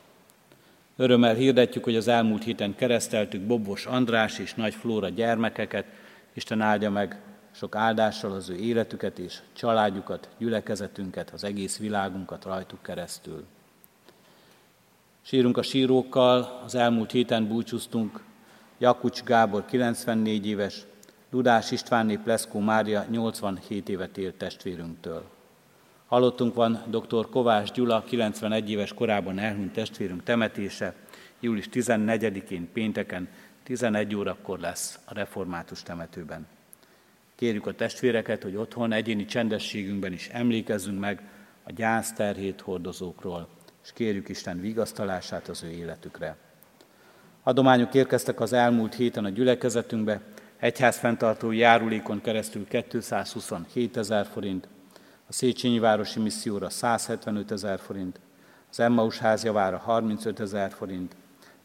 [0.97, 5.87] Örömmel hirdetjük, hogy az elmúlt héten kereszteltük Bobos András és Nagy Flóra gyermekeket,
[6.35, 7.21] Isten áldja meg
[7.57, 13.45] sok áldással az ő életüket és családjukat, gyülekezetünket, az egész világunkat rajtuk keresztül.
[15.23, 18.23] Sírunk a sírókkal, az elmúlt héten búcsúztunk
[18.79, 20.87] Jakucs Gábor 94 éves,
[21.31, 25.25] Dudás Istvánné Pleszkó Mária 87 évet élt testvérünktől.
[26.07, 27.29] Halottunk van dr.
[27.29, 30.95] Kovács Gyula, 91 éves korában elhunyt testvérünk temetése,
[31.41, 33.29] július 14-én pénteken
[33.63, 36.47] 11 órakor lesz a református temetőben.
[37.37, 41.23] Kérjük a testvéreket, hogy otthon egyéni csendességünkben is emlékezzünk meg
[41.65, 43.49] a gyászterhét hordozókról,
[43.85, 46.37] és kérjük Isten vigasztalását az ő életükre.
[47.43, 50.21] Adományok érkeztek az elmúlt héten a gyülekezetünkbe,
[50.57, 54.69] egyházfenntartó járulékon keresztül 227 ezer forint,
[55.29, 58.21] a Széchenyi Városi Misszióra 175 ezer forint,
[58.71, 61.17] az Emmaus házjavára 35 ezer forint,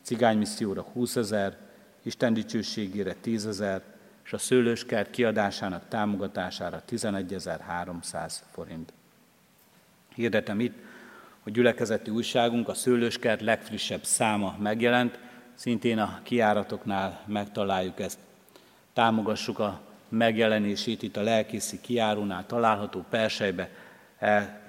[0.01, 1.57] Cigány Misszióra 20 ezer,
[2.03, 3.84] Isten dicsőségére 10 ezer,
[4.32, 8.94] és a szőlőskert kiadásának támogatására 11.300 forint.
[10.16, 10.76] Hirdetem itt,
[11.44, 15.20] hogy gyülekezeti újságunk, a Szőlőskert legfrissebb száma megjelent,
[15.54, 18.20] szintén a kiáratoknál megtaláljuk ezt.
[18.94, 19.80] Támogassuk a
[20.10, 23.70] megjelenését itt a lelkészi kiárónál található persejbe,
[24.20, 24.62] el,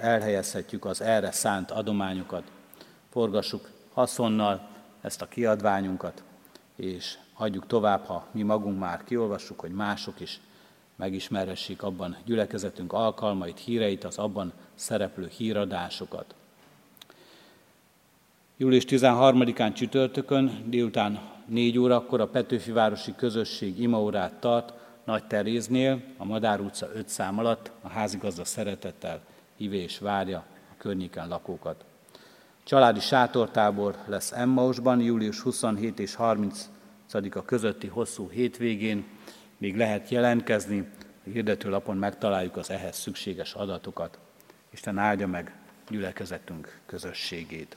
[0.00, 2.50] elhelyezhetjük az erre szánt adományokat.
[3.10, 4.68] Forgassuk haszonnal
[5.00, 6.22] ezt a kiadványunkat,
[6.76, 10.40] és adjuk tovább, ha mi magunk már kiolvassuk, hogy mások is
[10.96, 16.34] megismerhessék abban gyülekezetünk alkalmait, híreit, az abban szereplő híradásokat.
[18.56, 24.72] Július 13-án csütörtökön délután 4 órakor a Petőfi Városi Közösség imaórát tart
[25.04, 29.20] Nagy Teréznél, a Madár utca 5 szám alatt, a házigazda szeretettel
[29.56, 30.38] hívé és várja
[30.70, 31.84] a környéken lakókat.
[32.64, 36.68] Családi sátortábor lesz Emmausban július 27 és 30
[37.14, 39.04] a közötti hosszú hétvégén
[39.58, 40.88] még lehet jelentkezni,
[41.26, 44.18] a hirdetőlapon megtaláljuk az ehhez szükséges adatokat.
[44.70, 45.52] Isten áldja meg
[45.90, 47.76] gyülekezetünk közösségét.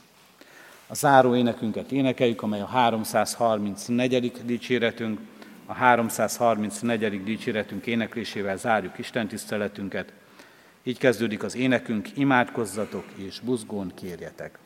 [0.88, 4.32] A záró énekünket énekeljük, amely a 334.
[4.46, 5.20] dicséretünk,
[5.66, 7.24] a 334.
[7.24, 10.14] dicséretünk éneklésével zárjuk Isten tiszteletünket.
[10.84, 14.60] Így kezdődik az énekünk, imádkozzatok és buzgón kérjetek.